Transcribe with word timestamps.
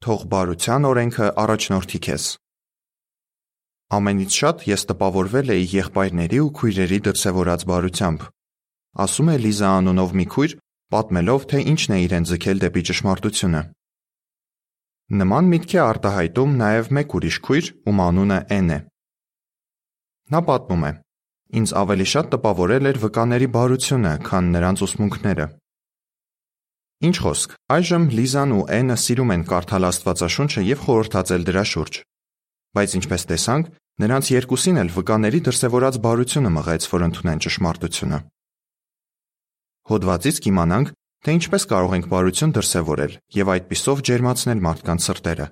Թող 0.00 0.22
բարության 0.32 0.86
օրենքը 0.88 1.26
առաջնորդի 1.42 1.98
քեզ։ 2.06 2.26
Ամենից 3.96 4.36
շատ 4.40 4.62
ես 4.70 4.84
տպավորվել 4.88 5.52
էի 5.52 5.66
եղբայրների 5.74 6.38
ու 6.40 6.52
քույրերի 6.56 6.98
դրսևորած 7.08 7.64
բարությամբ, 7.68 8.24
ասում 9.04 9.28
է 9.28 9.34
Լիզա 9.44 9.72
անունով 9.80 10.14
մի 10.20 10.26
քույր, 10.32 10.54
պատմելով, 10.96 11.44
թե 11.52 11.60
ինչն 11.74 11.96
է 11.96 12.00
իրեն 12.06 12.28
ձգել 12.32 12.64
դեպի 12.64 12.84
ճշմարտությունը։ 12.90 13.62
Նման 15.20 15.52
միտք 15.52 15.76
է 15.76 15.80
արտահայտում 15.84 16.56
նաև 16.64 16.90
մեկ 16.96 17.16
ուրիշ 17.20 17.36
քույր, 17.44 17.70
ում 17.92 18.04
անունը 18.08 18.42
Էն 18.56 18.72
է։ 18.72 18.78
Նա 20.32 20.40
պատմում 20.48 20.84
է. 20.88 20.92
Ինձ 21.60 21.76
ավելի 21.82 22.06
շատ 22.14 22.36
տպավորել 22.40 22.88
էր 22.88 23.04
վկաների 23.04 23.48
բարությունը, 23.52 24.12
քան 24.24 24.54
նրանց 24.56 24.84
ուսմունքները։ 24.86 25.46
Ինչ 27.00 27.16
խոսք, 27.16 27.52
այժմ 27.72 28.02
Լիզան 28.12 28.50
ու 28.52 28.64
Էնը 28.76 28.96
սիրում 29.00 29.30
են 29.32 29.44
կարդալ 29.48 29.86
Աստվածաշունչը 29.88 30.64
եւ 30.68 30.80
խորհրդածել 30.84 31.46
դրա 31.48 31.62
շուրջ։ 31.70 31.94
Բայց 32.76 32.96
ինչպես 32.98 33.22
տեսանք, 33.30 33.70
նրանց 34.04 34.28
երկուսին 34.34 34.80
էլ 34.82 34.90
վկաների 34.96 35.40
դրսևորած 35.46 35.96
բարությունը 36.04 36.50
մղեց, 36.60 36.88
որ 36.92 37.04
ընդունեն 37.06 37.40
ճշմարտությունը։ 37.46 38.18
Հոդվածից 39.90 40.42
կիմանանք, 40.44 40.92
թե 41.24 41.34
ինչպես 41.40 41.66
կարող 41.72 41.96
ենք 41.96 42.10
բարություն 42.12 42.54
դրսևորել 42.60 43.16
եւ 43.40 43.54
այդպիսով 43.56 44.04
ջերմացնել 44.10 44.62
մարդկանց 44.68 45.08
սրտերը։ 45.08 45.46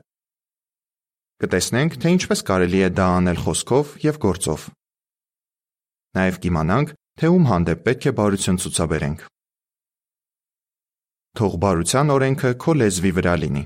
Կտեսնենք, 1.38 1.98
թե 2.02 2.12
ինչպես 2.18 2.44
կարելի 2.44 2.80
է 2.84 2.92
դա 2.98 3.08
անել 3.18 3.42
խոսքով 3.48 3.96
եւ 4.04 4.20
գործով։ 4.28 4.68
Նաեւ 6.18 6.38
կիմանանք, 6.44 6.94
թե 7.18 7.32
ում 7.32 7.50
հանդեպ 7.52 7.84
պետք 7.88 8.08
է 8.08 8.16
բարություն 8.20 8.62
ցուցաբերենք։ 8.68 9.26
Թող 11.38 11.52
բարության 11.62 12.08
օրենքը 12.10 12.50
քո 12.62 12.72
լեզվի 12.80 13.10
վրա 13.14 13.34
լինի։ 13.42 13.60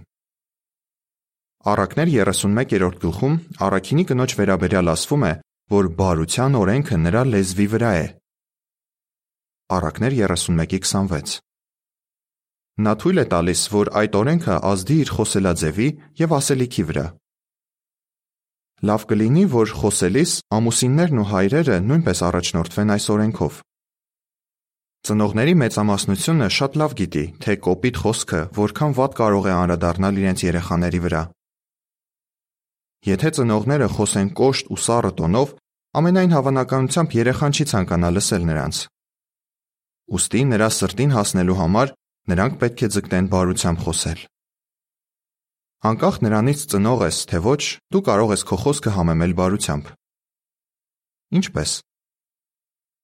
Առակներ 1.73 2.11
31-րդ 2.13 2.99
գլխում 3.05 3.39
Առաքինի 3.67 4.05
կնոջ 4.11 4.35
վերաբերյալ 4.41 4.93
ասվում 4.93 5.25
է, 5.29 5.33
որ 5.73 5.89
բարության 6.01 6.59
օրենքը 6.61 6.99
նրա 7.07 7.23
լեզվի 7.33 7.67
վրա 7.73 7.93
է։ 8.03 8.05
Առակներ 9.79 10.19
31:26 10.21 11.39
Նա 12.85 12.93
թույլ 13.01 13.23
է 13.23 13.27
տալիս, 13.33 13.65
որ 13.73 13.93
այդ 14.03 14.21
օրենքը 14.21 14.55
ազդի 14.73 14.97
իր 15.07 15.17
խոսելաձևի 15.17 15.89
եւ 16.21 16.39
ասելիքի 16.43 16.85
վրա։ 16.93 17.09
Լավ 18.93 19.03
կլինի, 19.13 19.45
որ 19.53 19.77
խոսելիս 19.81 20.33
ամուսիններն 20.61 21.21
ու 21.23 21.29
հայրերը 21.33 21.77
նույնպես 21.89 22.25
առաջնորդվեն 22.29 22.97
այս 22.97 23.07
օրենքով։ 23.17 23.61
Ծնողների 25.03 25.55
մեծամասնությունը 25.59 26.47
շատ 26.55 26.77
լավ 26.79 26.93
գիտի, 26.99 27.23
թե 27.43 27.55
կոպիտ 27.67 27.97
խոսքը 28.03 28.41
որքան 28.55 28.93
վատ 28.95 29.17
կարող 29.19 29.49
է 29.51 29.55
անդրադառնալ 29.55 30.21
իրենց 30.23 30.45
երեխաների 30.47 31.01
վրա։ 31.07 31.23
Եթե 33.11 33.33
ծնողները 33.39 33.89
խոսեն 33.97 34.31
կոշտ 34.39 34.71
ու 34.71 34.79
սառը 34.79 35.13
տոնով, 35.19 35.55
ամենայն 35.99 36.35
հավանականությամբ 36.39 37.17
երեխան 37.19 37.59
չի 37.59 37.67
ցանկանա 37.73 38.13
լսել 38.15 38.47
նրանց։ 38.53 38.77
Ոստի 40.15 40.43
նրա 40.55 40.69
սրտին 40.79 41.15
հասնելու 41.19 41.59
համար 41.59 41.95
նրանք 42.31 42.59
պետք 42.63 42.87
է 42.87 42.89
ձգտեն 42.95 43.31
բարությամբ 43.35 43.79
խոսել։ 43.83 44.27
Անկախ 45.83 46.17
նրանից 46.23 46.61
ծնող 46.71 47.09
ես, 47.11 47.17
թե 47.27 47.39
ոչ, 47.43 47.63
դու 47.91 48.07
կարող 48.07 48.37
ես 48.39 48.43
քո 48.47 48.57
խոսքը 48.63 48.91
համեմել 49.03 49.35
բարությամբ։ 49.43 49.97
Ինչպես։ 51.43 51.71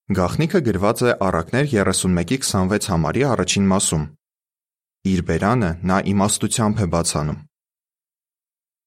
Գախնիկը 0.09 0.61
գրված 0.65 1.01
է 1.05 1.11
Առակներ 1.21 1.67
31:26 1.69 2.87
համարի 2.89 3.25
առաջին 3.29 3.65
մասում։ 3.73 4.05
Իր 5.13 5.21
բերանը 5.29 5.69
նա 5.91 5.99
իմաստությամբ 6.13 6.81
է 6.81 6.87
բացանում։ 6.95 7.43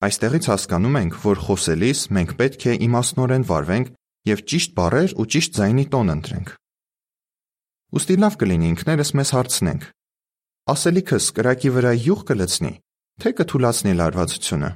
Այստեղից 0.07 0.47
հասկանում 0.51 0.97
ենք, 1.01 1.19
որ 1.21 1.43
խոսելիս 1.45 1.99
մենք 2.17 2.33
պետք 2.41 2.65
է 2.71 2.73
իմաստնորեն 2.87 3.45
վարվենք 3.51 3.93
եւ 4.31 4.43
ճիշտ 4.49 4.73
բառեր 4.81 5.15
ու 5.21 5.27
ճիշտ 5.37 5.51
ձայնի 5.61 5.85
տոն 5.93 6.11
ընտրենք։ 6.15 6.49
Ոստի 8.01 8.15
լավ 8.25 8.33
կլինի 8.41 8.67
ինքներս 8.73 9.09
մեզ 9.21 9.29
հարցնենք. 9.37 9.81
ասելիքս 10.73 11.25
կրակի 11.37 11.69
վրա 11.77 11.91
յուղ 12.01 12.19
կլցնի, 12.31 12.73
թե 13.21 13.29
կթուլացնի 13.37 13.93
լարվածությունը։ 14.01 14.69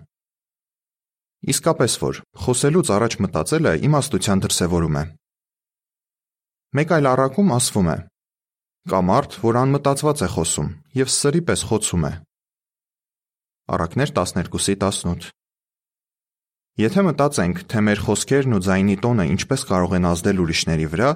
Իսկապես 1.56 1.94
որ 2.06 2.16
խոսելուց 2.46 2.88
առաջ 2.96 3.14
մտածելը 3.26 3.74
իմաստության 3.90 4.42
դրսևորում 4.46 4.98
է։ 5.02 5.06
Մեկ 6.76 6.90
այլ 6.92 7.06
առակում 7.08 7.52
ասվում 7.56 7.88
է. 7.88 7.98
Կա 8.92 9.00
մարդ, 9.08 9.36
որ 9.40 9.58
անմտածված 9.62 10.24
է 10.26 10.28
խոսում 10.34 10.70
եւ 11.00 11.12
սրի 11.16 11.42
պես 11.48 11.62
խոցում 11.70 12.04
է։ 12.10 12.12
Առակներ 13.76 14.12
12:18 14.18 15.30
Եթե 16.76 17.04
մտածենք, 17.08 17.62
թե 17.72 17.80
մեր 17.88 18.00
խոսքերն 18.06 18.56
ու 18.58 18.62
ձայնի 18.68 18.96
տոնը 19.06 19.26
ինչպես 19.32 19.62
կարող 19.72 19.96
են 19.96 20.08
ազդել 20.12 20.42
ուրիշների 20.44 20.88
վրա, 20.92 21.10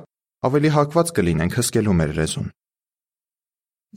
ավելի 0.47 0.69
հակված 0.75 1.11
կլինենք 1.19 1.57
հսկելու 1.59 1.95
մեր 1.99 2.13
լեզուն։ 2.19 2.47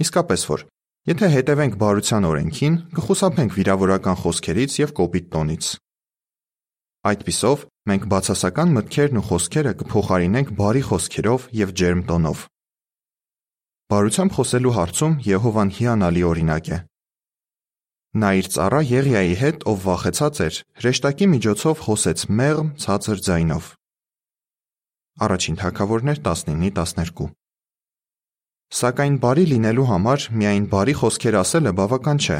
Իսկապես 0.02 0.46
որ, 0.50 0.64
եթե 1.12 1.26
հետևենք 1.36 1.76
բարության 1.78 2.26
օրենքին, 2.32 2.74
կխուսափենք 2.98 3.54
վիրավորական 3.62 4.18
խոսքերից 4.26 4.72
եւ 4.82 4.96
կոպիտ 4.98 5.30
տոնից։ 5.36 5.70
Այդպիսով 7.12 7.66
մենք 7.90 8.04
բացասական 8.12 8.72
մտքերն 8.76 9.18
ու 9.18 9.24
խոսքերը 9.26 9.72
կփոխարինենք 9.80 10.50
բարի 10.58 10.82
խոսքերով 10.86 11.46
եւ 11.58 11.72
ջերմ 11.80 12.02
տոնով։ 12.10 12.44
Բարությամբ 13.92 14.34
խոսելու 14.36 14.74
հարցում 14.76 15.16
Եհովան 15.26 15.72
հիանալի 15.78 16.22
օրինակ 16.28 16.70
է։ 16.76 16.78
Նա 18.22 18.30
իր 18.38 18.48
ծառա 18.54 18.80
Եղիայի 18.92 19.34
հետ, 19.42 19.66
ով 19.72 19.84
վախեցած 19.88 20.40
էր, 20.46 20.56
հրեշտակի 20.78 21.26
միջոցով 21.32 21.82
խոսեց 21.86 22.24
մեղմ, 22.38 22.68
ցածր 22.84 23.22
ձայնով։ 23.26 23.70
Առաջին 25.26 25.56
Թագավորներ 25.62 26.22
19:12 26.28 27.30
Սակայն 28.72 29.16
բարի 29.20 29.44
լինելու 29.52 29.88
համար 29.92 30.28
միայն 30.32 30.66
բարի 30.72 30.94
խոսքեր 31.02 31.36
ասելը 31.42 31.72
բավական 31.82 32.22
չէ։ 32.24 32.38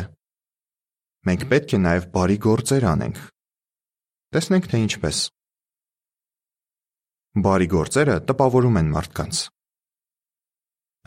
Մենք 1.29 1.43
պետք 1.51 1.77
է 1.77 1.81
նաև 1.89 2.07
բարի 2.15 2.39
գործեր 2.47 2.87
անենք։ 2.93 3.32
Տեսնենք 4.33 4.67
թե 4.73 4.79
ինչպես։ 4.81 5.19
Բարի 7.45 7.67
գործերը 7.69 8.15
տպավորում 8.29 8.79
են 8.81 8.87
մարդկանց։ 8.95 9.41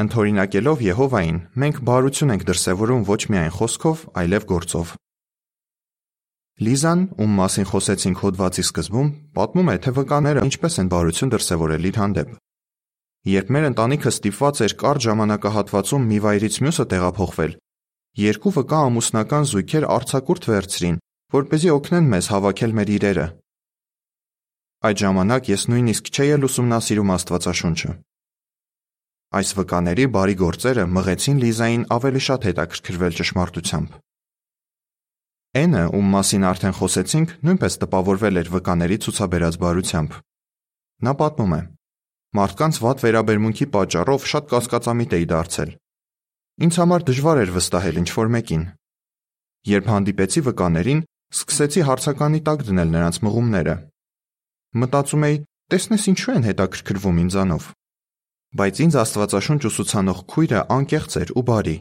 Ընթորինակելով 0.04 0.84
Եհովային, 0.86 1.40
մենք 1.64 1.80
բարություն 1.90 2.34
ենք 2.36 2.46
դրսևորում 2.50 3.06
ոչ 3.08 3.18
միայն 3.34 3.56
խոսքով, 3.56 4.04
այլև 4.22 4.46
գործով։ 4.52 4.92
Լիզան, 6.68 7.02
ում 7.26 7.34
մասին 7.40 7.68
խոսեցինք 7.72 8.22
հոդվածի 8.26 8.66
սկզբում, 8.70 9.10
պատմում 9.40 9.74
է, 9.74 9.76
թե 9.82 9.96
վկաները 9.98 10.46
ինչպես 10.46 10.78
են 10.86 10.92
բարություն 10.94 11.34
դրսևորել 11.34 11.90
իր 11.90 12.00
հանդեպ։ 12.06 12.36
Երբ 13.26 13.50
մեր 13.56 13.68
ընտանիքը 13.72 14.14
ստիպված 14.14 14.62
էր 14.70 14.78
կարճ 14.86 15.10
ժամանակահատվածում 15.10 16.06
մի 16.14 16.22
վայրից 16.30 16.60
մյուսը 16.62 16.86
տեղափոխվել, 16.94 17.58
երկու 18.22 18.56
վկա 18.60 18.86
ամուսնական 18.86 19.50
զույգեր 19.50 19.90
արցակուրտ 19.96 20.50
վերցրին, 20.54 21.02
որպեսզի 21.36 21.72
օգնեն 21.76 22.12
մեզ 22.16 22.32
հավաքել 22.36 22.76
մեր 22.80 22.92
իրերը։ 22.96 23.28
Այդ 24.86 25.00
ժամանակ 25.06 25.48
ես 25.52 25.64
նույնիսկ 25.72 26.12
չէի 26.16 26.36
ուսումնասիրում 26.46 27.14
Աստվածաշունչը։ 27.16 27.94
Այս 29.36 29.50
վկաների 29.58 30.06
բարի 30.16 30.36
գործերը 30.40 30.84
մղեցին 30.96 31.40
Լիզային 31.42 31.86
ավելի 31.96 32.22
շատ 32.26 32.46
հետաքրքրվել 32.50 33.16
ճշմարտությամբ։ 33.20 33.96
Էնը, 35.56 35.82
ում 35.98 36.08
մասին 36.16 36.46
արդեն 36.52 36.76
խոսեցինք, 36.78 37.34
նույնպես 37.48 37.78
տպավորվել 37.82 38.40
էր 38.42 38.52
վկաների 38.56 38.98
ցուցաբերած 39.06 39.58
բարությամբ։ 39.64 40.16
Նա 41.06 41.14
պատմում 41.20 41.56
է. 41.56 41.62
Մարդկանց 42.36 42.80
վատ 42.86 43.04
վերաբերմունքի 43.06 43.68
պատճառով 43.76 44.30
շատ 44.32 44.50
կասկածամիտ 44.52 45.16
էի 45.16 45.28
դարձել։ 45.32 45.70
Ինձ 46.66 46.80
համար 46.82 47.06
դժվար 47.10 47.42
էր 47.46 47.54
վստահել 47.56 48.00
ինչ-որ 48.04 48.32
մեկին։ 48.36 48.64
Երբ 49.76 49.92
հանդիպեցի 49.96 50.42
վկաներին, 50.46 51.04
սկսեցի 51.34 51.88
հարցականի 51.90 52.44
տակ 52.50 52.68
դնել 52.70 52.94
նրանց 52.98 53.24
մղումները։ 53.26 53.76
Մտածում 54.84 55.26
էի, 55.30 55.42
տեսնես 55.74 56.08
ինչու 56.12 56.36
են 56.36 56.48
հետաքրքրվում 56.52 57.26
ինձանով 57.26 57.74
բայց 58.56 58.78
ինձ 58.86 58.96
Աստվածաշունչ 59.02 59.62
ուսուցանող 59.68 60.20
քույրը 60.32 60.60
անկեղծ 60.72 61.16
էր 61.20 61.32
ու 61.36 61.42
բարի, 61.50 61.74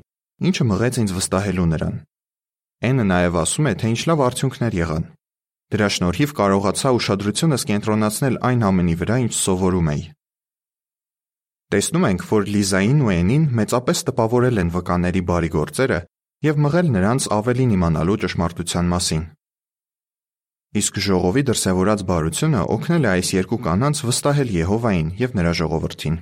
ինչը 0.48 0.64
մղեց 0.70 0.96
ինձ 1.02 1.12
վստահելու 1.14 1.66
նրան։ 1.70 2.00
Էնը 2.88 3.04
նաև 3.10 3.36
ասում 3.44 3.68
է, 3.70 3.72
թե 3.78 3.90
ինչ 3.94 4.00
լավ 4.10 4.22
արդյունքներ 4.24 4.76
եղան։ 4.80 5.04
Դրա 5.74 5.88
շնորհիվ 5.94 6.32
կարողացա 6.40 6.90
ուշադրությունս 6.98 7.66
կենտրոնացնել 7.70 8.38
այն 8.50 8.66
ամենի 8.74 8.96
վրա, 9.04 9.16
ինչ 9.24 9.32
սովորում 9.38 9.90
էի։ 9.94 10.02
Տեսնում 11.74 12.08
ենք, 12.10 12.26
որ 12.34 12.50
Լիզային 12.54 13.00
ու 13.04 13.14
Էնին 13.14 13.44
մեծապես 13.54 14.02
տպավորել 14.10 14.60
են 14.64 14.74
վկաների 14.74 15.22
բարի 15.30 15.50
գործերը 15.54 16.00
եւ 16.44 16.58
մղել 16.60 16.88
նրանց 16.92 17.26
ավելին 17.32 17.70
իմանալու 17.78 18.14
ճշմարտության 18.22 18.88
մասին։ 18.92 19.22
Իսկ 20.80 20.98
ժողովի 21.06 21.42
դրսևորած 21.48 22.00
բարությունը 22.10 22.60
օգնել 22.74 23.04
է 23.06 23.10
այս 23.14 23.28
երկու 23.38 23.58
կանանց 23.64 24.02
վստահել 24.04 24.50
Եհովային 24.58 25.08
եւ 25.22 25.36
նրա 25.38 25.52
ժողովրդին։ 25.60 26.18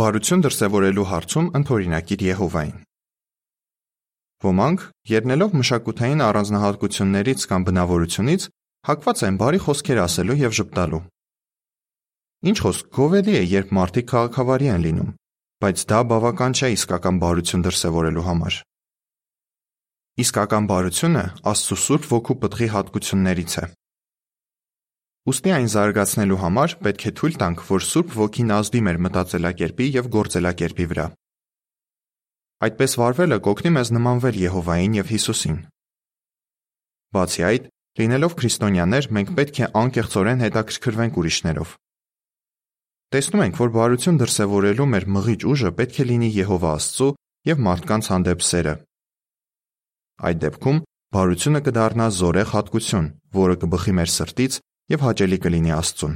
Բարություն 0.00 0.44
դրսևորելու 0.46 1.06
հարցում 1.12 1.50
ընդօրինակիր 1.60 2.24
Եհովային։ 2.30 2.76
Ոմանք, 4.48 4.84
ելնելով 5.12 5.56
մշակութային 5.60 6.24
առանձնահատկություններից 6.30 7.40
կամ 7.50 7.64
բնավորությունից, 7.68 8.46
հակված 8.88 9.24
են 9.28 9.40
բարի 9.44 9.60
խոսքեր 9.66 9.98
ասելու 10.08 10.40
եւ 10.40 10.54
ժպտալու։ 10.60 11.02
Ինչ 12.48 12.58
խոսք, 12.64 12.86
գովելի 12.96 13.34
է, 13.36 13.42
երբ 13.60 13.74
մարդիկ 13.76 14.06
քաղաքավարի 14.14 14.70
են 14.72 14.84
լինում, 14.86 15.10
բայց 15.60 15.82
դա 15.90 15.98
բավական 16.08 16.54
չէ 16.56 16.68
իսկական 16.72 17.16
բարություն 17.20 17.64
դրսևորելու 17.66 18.22
համար։ 18.24 18.54
Իսկական 20.24 20.68
բարությունը 20.70 21.24
Աստծո 21.50 21.76
Սուրբ 21.82 22.06
Ոգու 22.12 22.36
պտղի 22.44 22.68
հատկություններից 22.74 23.56
է։ 23.60 23.64
Ոստի 25.28 25.52
այն 25.56 25.68
զարգացնելու 25.74 26.38
համար 26.40 26.74
պետք 26.80 27.04
է 27.10 27.12
թույլ 27.20 27.36
տանք, 27.42 27.64
որ 27.68 27.84
Սուրբ 27.90 28.16
Ոգին 28.20 28.54
ազդի 28.56 28.80
մեր 28.88 29.00
մտածելակերպի 29.04 29.90
եւ 30.00 30.08
գործելակերպի 30.16 30.86
վրա։ 30.94 31.06
Այդպես 32.64 32.96
վարվելը 33.00 33.38
կօգնի 33.44 33.74
մեզ 33.76 33.92
նմանվել 34.00 34.40
Եհովային 34.40 34.96
եւ 35.00 35.12
Հիսուսին։ 35.12 35.60
Բացի 37.20 37.46
այդ, 37.50 37.70
լինելով 38.00 38.34
քրիստոնյաներ, 38.40 39.12
մենք 39.12 39.36
պետք 39.36 39.60
է 39.60 39.70
անկեղծորեն 39.84 40.44
հետաքրքրվենք 40.48 41.20
ուրիշներով։ 41.20 41.76
Տեսնում 43.10 43.40
ենք, 43.42 43.56
որ 43.58 43.70
բարություն 43.74 44.18
դրսևորելու 44.20 44.84
մեր 44.86 45.04
մղիչ 45.10 45.40
ուժը 45.50 45.70
պետք 45.78 45.96
է 45.98 46.04
լինի 46.10 46.26
Եհովա 46.30 46.74
Աստծո 46.78 47.06
եւ 47.48 47.62
մարդկանց 47.66 48.08
հանդեպ 48.12 48.44
սերը։ 48.46 48.74
Այդ 50.30 50.38
դեպքում 50.44 50.78
բարությունը 51.16 51.60
կդառնա 51.66 52.06
զորեղ 52.20 52.52
հատկություն, 52.54 53.08
որը 53.34 53.56
կբխի 53.64 53.94
մեր 53.98 54.12
սրտից 54.14 54.58
եւ 54.94 55.02
հաճելի 55.06 55.38
կլինի 55.42 55.74
Աստծուն։ 55.74 56.14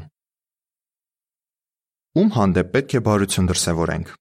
Ում 2.14 2.31
հանդեպ 2.38 2.70
պետք 2.79 2.94
է 2.94 3.02
բարություն 3.11 3.50
դրսևորենք։ 3.50 4.14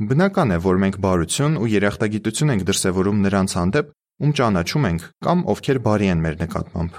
Բնական 0.00 0.56
է, 0.56 0.58
որ 0.64 0.80
մենք 0.80 0.98
բարություն 1.04 1.60
ու 1.60 1.68
երախտագիտություն 1.68 2.54
ենք 2.56 2.64
դրսևորում 2.70 3.20
նրանց 3.28 3.58
հանդեպ, 3.60 3.92
ում 4.24 4.32
ճանաչում 4.40 4.88
ենք 4.88 5.04
կամ 5.28 5.44
ովքեր 5.52 5.84
բարի 5.84 6.10
են 6.16 6.24
մեր 6.24 6.40
նկատմամբ։ 6.40 6.98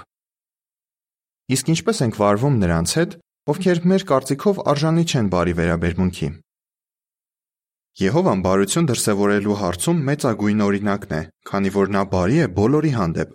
Իսկ 1.58 1.74
ինչպես 1.74 2.02
ենք 2.06 2.22
վարվում 2.22 2.62
նրանց 2.62 2.94
հետ, 3.02 3.18
ովքեր 3.42 3.78
մեր 3.90 4.02
կարծիքով 4.06 4.58
արժանի 4.70 5.02
չեն 5.02 5.28
բարի 5.32 5.52
վերաբերմունքի։ 5.58 6.26
Եհովան 7.98 8.42
բարություն 8.44 8.86
դրսևորելու 8.86 9.56
հարցում 9.62 10.02
մեծագույն 10.08 10.62
օրինակն 10.66 11.14
է, 11.16 11.22
քանի 11.50 11.72
որ 11.74 11.90
նա 11.90 12.02
բարի 12.12 12.38
է 12.38 12.46
բոլորի 12.58 12.92
հանդեպ, 12.94 13.32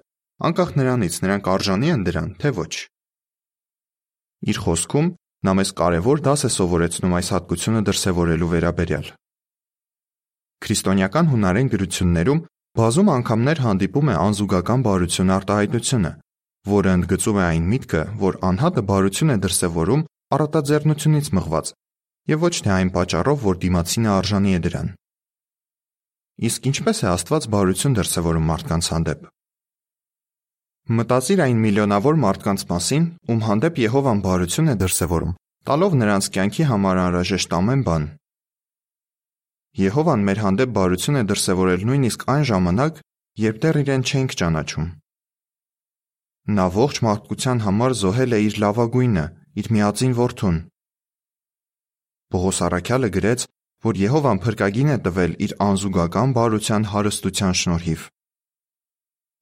անկախ 0.48 0.72
նրանից 0.80 1.18
նրանք 1.28 1.50
արժանի 1.54 1.92
են 1.92 2.06
դրան, 2.08 2.30
թե 2.40 2.52
ոչ։ 2.56 2.74
Իր 4.48 4.62
խոսքում 4.64 5.12
նա 5.44 5.56
մեզ 5.60 5.74
կարևոր 5.82 6.24
դաս 6.24 6.46
է 6.48 6.52
սովորեցնում 6.56 7.18
այս 7.20 7.32
հատկությունը 7.36 7.82
դրսևորելու 7.92 8.52
վերաբերյալ։ 8.56 9.12
Քրիստոնեական 10.64 11.30
հունարեն 11.36 11.72
գրություններում 11.76 12.44
բազում 12.80 13.12
անգամներ 13.18 13.62
հանդիպում 13.68 14.08
է 14.08 14.16
անզուգական 14.24 14.88
բարություն 14.88 15.36
արտահայտությունը, 15.36 16.12
որը 16.72 16.94
ընդգծում 16.98 17.40
է 17.42 17.44
այն 17.48 17.68
միտքը, 17.72 18.02
որ 18.22 18.38
անհատը 18.50 18.84
բարություն 18.92 19.34
է 19.34 19.38
դրսևորում 19.48 20.06
առատաձեռնությունից 20.38 21.30
մղված 21.38 21.72
եւ 22.28 22.44
ոչ 22.44 22.56
թե 22.66 22.72
այն 22.76 22.90
պատճառով, 22.98 23.38
որ 23.48 23.60
դիմացինը 23.64 24.10
արժանի 24.18 24.54
է 24.58 24.60
դրան։ 24.68 24.90
Իսկ 26.48 26.68
ինչպես 26.70 27.00
է 27.02 27.08
Աստված 27.14 27.48
բարություն 27.54 27.98
դրսևորում 27.98 28.48
մարդկանց 28.52 28.90
հանդեպ։ 28.94 29.22
Մտածիր 30.98 31.42
այն 31.48 31.58
միլիոնավոր 31.64 32.20
մարդկանց 32.24 32.62
մասին, 32.68 33.08
ում 33.32 33.42
հանդեպ 33.48 33.80
Եհովան 33.84 34.22
բարություն 34.28 34.72
է 34.72 34.76
դրսևորում, 34.84 35.34
տալով 35.68 35.98
նրանց 36.04 36.30
կյանքի 36.38 36.68
համար 36.68 37.02
անհրաժեշտ 37.08 37.58
ամեն 37.58 37.82
բան։ 37.88 38.06
Եհովան 39.88 40.24
մեր 40.28 40.40
հանդեպ 40.44 40.72
բարություն 40.78 41.20
է 41.20 41.24
դրսևորել 41.32 41.84
նույնիսկ 41.90 42.24
այն 42.38 42.48
ժամանակ, 42.52 43.02
երբ 43.48 43.60
դեռ 43.66 43.82
իրեն 43.84 44.08
չենք 44.08 44.38
ճանաչում։ 44.42 44.88
Նա 46.48 46.66
ողջ 46.72 47.00
մարդկության 47.04 47.60
համար 47.66 47.94
զոհել 48.00 48.36
է 48.38 48.40
իր 48.48 48.58
լավագույնը, 48.64 49.24
իր 49.60 49.68
միածին 49.76 50.14
որդուն։ 50.16 50.60
Պողոս 52.32 52.60
Արաքյալը 52.68 53.10
գրեց, 53.18 53.44
որ 53.84 54.00
Եհովան 54.00 54.40
փրկագին 54.46 54.94
է 54.94 54.98
տվել 55.08 55.34
իր 55.44 55.56
անզուգական 55.68 56.36
բարության 56.38 56.88
հարստության 56.94 57.58
շնորհիվ։ 57.62 58.08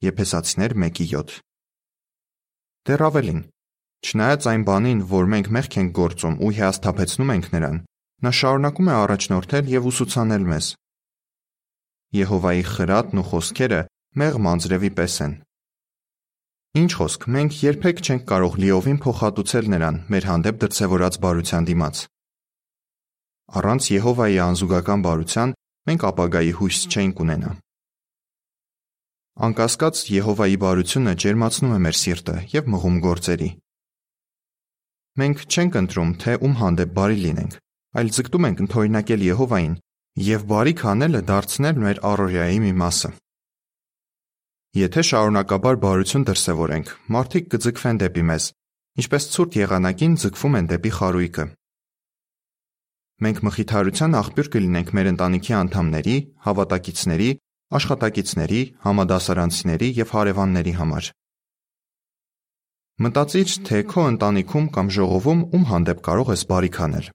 Եփեսացիներ 0.06 0.76
1:7 0.82 1.38
Դեռ 2.90 3.06
ավելին, 3.10 3.42
չնայած 4.06 4.50
այն 4.50 4.66
բանին, 4.66 5.00
որ 5.14 5.32
մենք 5.34 5.54
մեղք 5.56 5.78
ենք 5.86 5.96
գործում 6.02 6.36
ու 6.42 6.54
հիասթափեցնում 6.58 7.34
ենք 7.38 7.48
նրան, 7.54 7.78
նա 8.26 8.32
շարունակում 8.42 8.90
է 8.90 8.96
առաջնորդել 9.06 9.74
եւ 9.78 9.90
ուսուցանել 9.94 10.44
մեզ։ 10.52 10.66
Եհովայի 12.18 12.64
խրատն 12.74 13.22
ու 13.22 13.28
խոսքերը 13.30 13.82
մեղմ 14.22 14.54
անձրևի 14.56 14.92
պես 14.98 15.16
են։ 15.26 15.45
Ինչ 16.76 16.90
խոսք, 16.92 17.26
մենք 17.32 17.54
երբեք 17.64 18.00
չենք 18.04 18.24
կարող 18.28 18.56
լիովին 18.60 18.98
փոխհատուցել 19.04 19.68
նրան 19.72 20.00
մեր 20.12 20.26
հանդեպ 20.28 20.58
դրսևորած 20.64 21.18
բարության 21.24 21.68
դիմաց։ 21.70 22.02
Առանց 23.60 23.88
Եհովայի 23.94 24.40
անզուգական 24.46 25.06
բարության 25.06 25.54
մենք 25.88 26.06
ապագայի 26.10 26.52
հույս 26.60 26.82
չենք 26.92 27.24
ունենա։ 27.26 27.54
Անկասկած 29.48 30.04
Եհովայի 30.20 30.60
բարությունը 30.66 31.16
ջերմացնում 31.24 31.76
է 31.76 31.80
մեր 31.88 32.00
սիրտը 32.04 32.38
եւ 32.60 32.70
մղում 32.76 33.02
գործերի։ 33.08 33.50
Մենք 35.16 35.44
չենք 35.48 35.78
ընտրում, 35.80 36.16
թե 36.26 36.40
ում 36.44 36.56
հանդեպ 36.60 36.96
բարի 37.00 37.20
լինենք, 37.24 37.60
այլ 37.96 38.16
ձգտում 38.20 38.48
ենք 38.52 38.66
ընդօրինակել 38.66 39.30
Եհովային 39.32 39.76
եւ 40.28 40.50
բարիք 40.52 40.90
անելը 40.92 41.22
դարձնել 41.32 41.86
մեր 41.86 42.04
առօրյայի 42.12 42.60
մի 42.68 42.80
մասը։ 42.84 43.20
Եթե 44.76 45.02
շարունակաբար 45.08 45.78
բարություն 45.80 46.24
դրսևորենք, 46.28 46.90
մարդիկ 47.16 47.46
կձգվեն 47.54 48.00
դեպի 48.02 48.24
մեզ, 48.28 48.48
ինչպես 49.00 49.28
ցուրտ 49.36 49.54
եղանակին 49.62 50.18
ձգվում 50.20 50.58
են 50.60 50.68
դեպի 50.72 50.92
խարույկը։ 50.96 51.46
Մենք 53.24 53.40
մխիթարության 53.48 54.18
աղբյուր 54.20 54.50
կլինենք 54.56 54.92
մեր 55.00 55.10
ընտանիքի 55.14 55.56
անդամների, 55.62 56.18
հավատակիցների 56.44 57.30
աշխատակիցների, 57.80 58.62
համադասարանցիների 58.84 59.92
և 60.04 60.12
հարևանների 60.12 60.74
համար։ 60.84 61.12
Մտածիր, 63.06 63.58
թե 63.72 63.84
քո 63.96 64.08
ընտանիքում 64.12 64.72
կամ 64.76 64.96
ժողովում 65.00 65.50
ում 65.56 65.68
հանդեպ 65.72 66.08
կարող 66.12 66.36
ես 66.36 66.50
բարիք 66.52 66.82
անել։ 66.84 67.12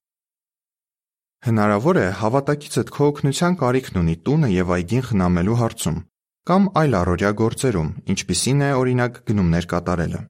Հնարավոր 1.45 2.01
է 2.01 2.09
հավատակիցդ 2.25 2.95
քո 2.97 3.11
օգնության 3.13 3.61
կարիքն 3.61 4.01
ունի 4.01 4.17
տունը 4.25 4.49
եւ 4.57 4.73
այգին 4.81 5.05
խնամելու 5.11 5.61
հարցում 5.61 6.07
կամ 6.51 6.71
այլ 6.81 6.97
առօրյա 7.01 7.31
գործերում, 7.41 7.91
ինչպիսին 8.15 8.65
է 8.67 8.71
օրինակ 8.81 9.21
գնումներ 9.31 9.69
կատարելը։ 9.75 10.23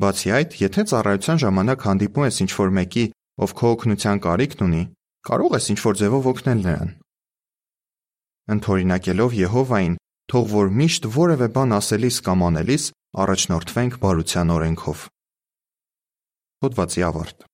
Բացի 0.00 0.32
այդ, 0.38 0.56
եթե 0.66 0.82
ծառայության 0.90 1.42
ժամանակ 1.44 1.86
հանդիպում 1.90 2.26
ես 2.26 2.40
ինչ-որ 2.46 2.74
մեկի, 2.80 3.04
ով 3.46 3.54
քո 3.60 3.70
օգնության 3.76 4.24
կարիքն 4.26 4.66
ունի, 4.66 4.82
կարող 5.30 5.56
ես 5.60 5.70
ինչ-որ 5.74 6.02
ձևով 6.02 6.28
օգնել 6.34 6.66
նրան 6.66 6.90
ընդօրինակելով 8.50 9.36
Եհովային, 9.38 9.98
թող 10.30 10.46
որ 10.52 10.72
միշտ 10.80 11.06
որևէ 11.16 11.48
բան 11.54 11.76
ասելիս 11.78 12.16
կամ 12.26 12.42
անելիս 12.48 12.86
առաջնորդվենք 13.24 13.98
բարության 14.02 14.52
օրենքով։ 14.56 15.04
Հոդվացի 16.64 17.06
ավարտ։ 17.10 17.49